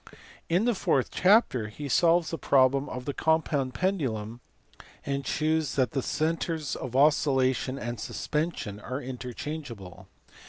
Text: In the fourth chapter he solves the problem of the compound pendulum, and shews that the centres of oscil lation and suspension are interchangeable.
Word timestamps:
In 0.49 0.65
the 0.65 0.73
fourth 0.73 1.11
chapter 1.11 1.67
he 1.67 1.87
solves 1.87 2.31
the 2.31 2.39
problem 2.39 2.89
of 2.89 3.05
the 3.05 3.13
compound 3.13 3.75
pendulum, 3.75 4.41
and 5.05 5.27
shews 5.27 5.75
that 5.75 5.91
the 5.91 6.01
centres 6.01 6.75
of 6.75 6.93
oscil 6.93 7.35
lation 7.35 7.79
and 7.79 7.99
suspension 7.99 8.79
are 8.79 8.99
interchangeable. 8.99 10.07